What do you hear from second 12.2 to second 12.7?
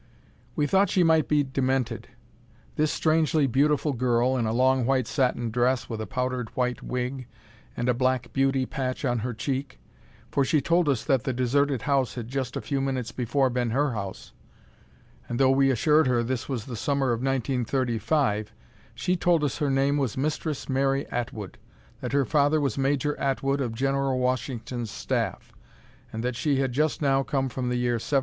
just a